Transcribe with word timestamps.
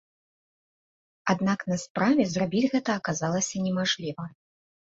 Аднак 1.33 1.59
на 1.73 1.77
справе 1.85 2.27
зрабіць 2.33 2.71
гэта 2.73 2.99
аказалася 3.03 3.65
немажліва. 3.69 4.23